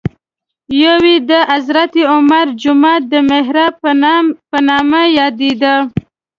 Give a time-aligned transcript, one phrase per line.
[0.81, 3.73] یو یې د حضرت عمر جومات د محراب
[4.51, 5.75] په نامه یادېده.